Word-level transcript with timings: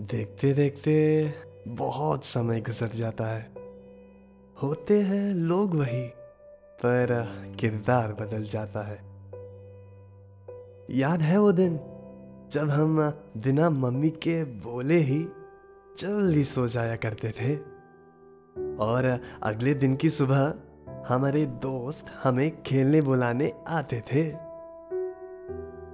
देखते 0.00 0.52
देखते 0.52 1.30
बहुत 1.68 2.24
समय 2.24 2.60
गुजर 2.60 2.88
जाता 2.88 3.24
है। 3.26 3.50
होते 4.62 5.00
हैं 5.00 5.34
लोग 5.34 5.74
वही, 5.74 6.06
पर 6.80 7.26
किरदार 7.60 8.12
बदल 8.12 8.44
जाता 8.44 8.82
है। 8.82 9.02
याद 10.90 11.20
है 11.20 11.38
वो 11.38 11.52
दिन, 11.52 11.80
जब 12.52 12.70
हम 12.70 13.10
बिना 13.36 13.70
मम्मी 13.70 14.10
के 14.10 14.44
बोले 14.44 14.96
ही 14.96 15.26
जल्दी 15.98 16.44
सो 16.44 16.68
जाया 16.68 16.96
करते 16.96 17.30
थे? 17.30 17.56
और 18.76 19.20
अगले 19.42 19.74
दिन 19.74 19.96
की 19.96 20.10
सुबह 20.10 20.54
हमारे 21.08 21.46
दोस्त 21.46 22.06
हमें 22.22 22.62
खेलने 22.62 23.00
बुलाने 23.00 23.52
आते 23.68 24.00
थे। 24.00 24.30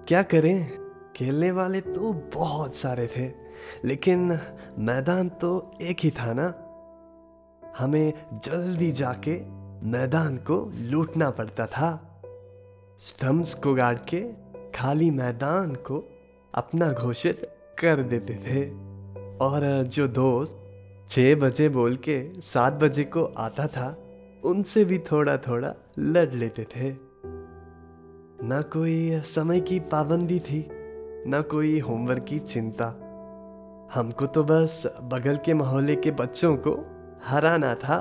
क्या 0.09 0.23
करें? 0.23 0.79
खेलने 1.17 1.51
वाले 1.51 1.81
तो 1.81 2.13
बहुत 2.13 2.77
सारे 2.77 3.07
थे। 3.07 3.46
लेकिन 3.85 4.39
मैदान 4.79 5.29
तो 5.29 5.71
एक 5.83 5.97
ही 6.01 6.11
था 6.11 6.33
ना। 6.33 6.55
हमें 7.79 8.13
जल्दी 8.33 8.93
जाके 8.93 9.41
मैदान 9.87 10.37
को 10.37 10.73
लूटना 10.77 11.31
पड़ता 11.31 11.67
था। 11.67 12.21
स्टम्प्स 13.01 13.55
को 13.55 13.75
गाड़ 13.75 13.99
के 14.15 14.21
खाली 14.75 15.11
मैदान 15.11 15.75
को 15.75 16.05
अपना 16.55 16.93
घोषित 16.93 17.49
कर 17.79 18.03
देते 18.03 18.35
थे। 18.35 18.87
और 19.39 19.83
जो 19.83 20.09
दोस्त 20.09 20.59
छः 21.09 21.37
बजे 21.37 21.69
बोल 21.69 21.97
के 21.97 22.41
सात 22.41 22.73
बजे 22.73 23.05
को 23.05 23.25
आता 23.25 23.67
था, 23.67 23.99
उनसे 24.45 24.85
भी 24.85 24.99
थोड़ा 24.99 25.37
थोड़ा 25.37 25.75
लड़ 25.99 26.33
लेते 26.33 26.65
थे। 26.65 26.97
ना 28.47 28.63
कोई 28.63 29.21
समय 29.21 29.61
की 29.61 29.81
पाबंदी 29.81 30.41
थी, 30.41 30.69
ना 31.31 31.41
कोई 31.41 31.79
होमवर्क 31.79 32.25
की 32.25 32.39
चिंता। 32.39 33.06
हमको 33.95 34.27
तो 34.27 34.43
बस 34.45 34.83
बगल 35.03 35.37
के 35.37 35.55
मोहल्ले 35.55 35.97
के 35.97 36.11
बच्चों 36.13 36.57
को 36.57 36.73
हराना 37.27 37.75
था 37.75 37.99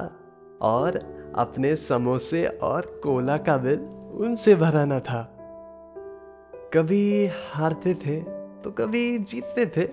और 0.61 0.97
अपने 1.37 1.75
समोसे 1.75 2.45
और 2.63 2.85
कोला 3.03 3.37
का 3.37 3.57
बिल 3.57 3.79
उनसे 4.17 4.55
भराना 4.55 4.99
था। 4.99 5.21
कभी 6.73 7.27
हारते 7.51 7.93
थे 7.95 8.19
तो 8.61 8.71
कभी 8.71 9.17
जीतते 9.19 9.65
थे, 9.67 9.85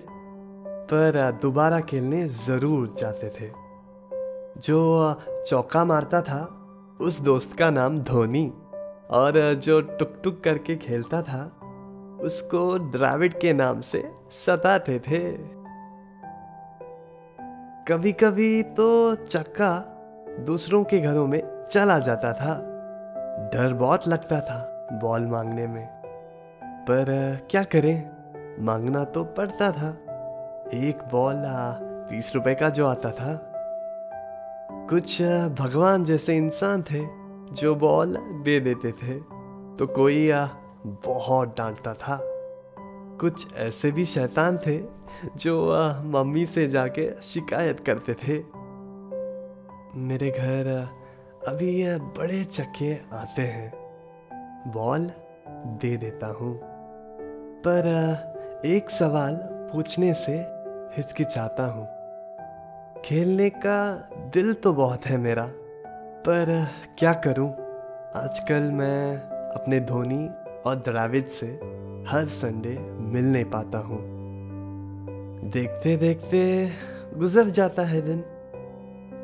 पर 0.85 1.39
दोबारा 1.41 1.79
खेलने 1.81 2.27
ज़रूर 2.27 2.93
जाते 2.97 3.29
थे। 3.31 3.51
जो 4.59 5.21
चौका 5.47 5.83
मारता 5.85 6.21
था, 6.21 6.41
उस 6.99 7.19
दोस्त 7.21 7.57
का 7.59 7.69
नाम 7.69 7.99
धोनी 8.01 8.47
और 9.11 9.53
जो 9.55 9.79
टुक 9.81 10.13
टुक 10.23 10.41
करके 10.43 10.75
खेलता 10.77 11.21
था, 11.21 11.43
उसको 12.23 12.77
द्राविड 12.91 13.39
के 13.39 13.53
नाम 13.53 13.79
से 13.81 14.03
सताते 14.35 14.99
थे। 14.99 15.21
कभी 17.87 18.11
कभी 18.11 18.63
तो 18.63 19.15
चक्का 19.15 19.85
दूसरों 20.39 20.83
के 20.83 20.99
घरों 20.99 21.27
में 21.27 21.65
चला 21.71 21.99
जाता 21.99 22.33
था। 22.33 22.61
डर 23.53 23.73
बहुत 23.73 24.07
लगता 24.07 24.39
था 24.39 24.87
बॉल 25.01 25.21
मांगने 25.21 25.67
में। 25.67 25.87
पर, 26.63 27.37
क्या 27.49 27.63
करें? 27.63 28.09
मांगना 28.59 29.03
तो 29.03 29.23
पड़ता 29.23 29.71
था। 29.71 29.89
एक 30.73 30.99
बॉल 31.11 31.43
तीस 32.09 32.35
रुपए 32.35 32.55
का 32.55 32.69
जो 32.69 32.87
आता 32.87 33.11
था। 33.11 33.51
कुछ 34.89 35.21
भगवान 35.59 36.03
जैसे 36.03 36.37
इंसान 36.37 36.81
थे 36.81 37.05
जो 37.53 37.75
बॉल 37.75 38.17
दे 38.17 38.59
देते 38.59 38.91
थे। 38.91 39.19
तो 39.77 39.87
कोई 39.87 40.31
बहुत 40.85 41.57
डांटता 41.57 41.93
था। 41.93 42.32
कुछ 43.19 43.55
ऐसे 43.55 43.91
भी 43.91 44.05
शैतान 44.05 44.57
थे 44.57 44.81
जो 45.37 45.71
मम्मी 46.03 46.45
से 46.45 46.67
जाके 46.67 47.21
शिकायत 47.21 47.79
करते 47.79 48.13
थे। 48.13 48.37
मेरे 49.99 50.29
घर 50.31 50.89
अभी 51.47 51.69
ये 51.69 51.97
बड़े 51.97 52.43
चक्के 52.43 52.93
आते 53.15 53.41
हैं। 53.41 53.71
बॉल 54.71 55.11
दे 55.81 55.97
देता 55.97 56.27
हूँ। 56.27 56.59
पर 57.67 58.61
एक 58.65 58.89
सवाल 58.89 59.35
पूछने 59.73 60.13
से 60.13 60.37
हिचकिचाता 60.97 61.65
हूँ। 61.65 61.87
खेलने 63.01 63.49
का 63.49 64.09
दिल 64.33 64.53
तो 64.53 64.73
बहुत 64.73 65.05
है 65.05 65.17
मेरा, 65.17 65.45
पर 66.25 66.67
क्या 66.97 67.13
करूँ? 67.13 67.49
आजकल 68.15 68.71
मैं 68.71 69.17
अपने 69.51 69.79
धोनी 69.79 70.27
और 70.65 70.75
द्राविड 70.75 71.27
से 71.27 71.47
हर 72.07 72.27
संडे 72.27 72.77
मिल 72.99 73.25
नहीं 73.25 73.45
पाता 73.45 73.77
हूँ। 73.77 73.99
देखते 75.51 75.97
देखते 75.97 76.71
गुजर 77.15 77.49
जाता 77.49 77.83
है 77.83 78.01
दिन, 78.01 78.21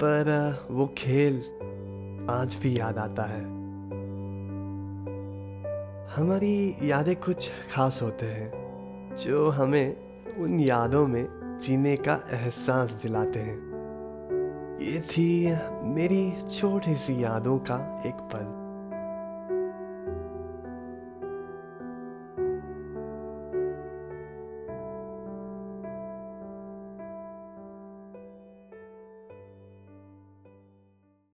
पर 0.03 0.67
वो 0.71 0.95
खेल 0.97 1.39
आज 2.29 2.55
भी 2.55 2.79
याद 2.79 2.97
आता 2.97 3.23
है। 3.23 3.41
हमारी 6.15 6.75
यादें 6.83 7.15
कुछ 7.15 7.51
खास 7.73 7.99
होते 8.01 8.25
हैं, 8.25 8.51
जो 9.15 9.49
हमें 9.49 9.95
उन 10.37 10.59
यादों 10.59 11.07
में 11.07 11.27
जीने 11.61 11.95
का 11.97 12.19
एहसास 12.31 12.91
दिलाते 12.91 13.39
हैं। 13.39 13.57
ये 14.81 15.01
थी 15.01 15.51
मेरी 15.83 16.33
छोटी 16.49 16.95
सी 16.95 17.23
यादों 17.23 17.57
का 17.57 18.03
एक 18.05 18.13
पल। 18.13 18.58